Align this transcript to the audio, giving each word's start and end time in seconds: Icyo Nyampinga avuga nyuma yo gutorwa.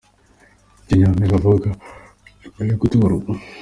Icyo 0.81 0.93
Nyampinga 0.99 1.35
avuga 1.39 1.69
nyuma 2.51 2.61
yo 2.69 2.75
gutorwa. 2.81 3.29